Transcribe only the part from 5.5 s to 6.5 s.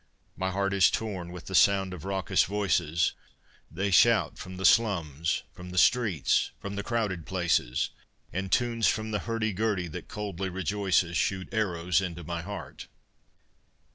from the streets,